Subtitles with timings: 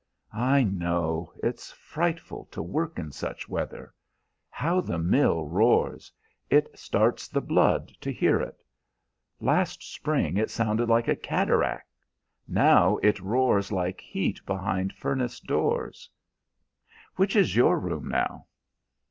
[0.33, 3.93] "I know; it's frightful to work in such weather.
[4.49, 6.11] How the mill roars!
[6.49, 8.63] It starts the blood to hear it.
[9.39, 11.99] Last spring it sounded like a cataract;
[12.47, 16.09] now it roars like heat behind furnace doors.
[17.15, 18.47] Which is your room now?"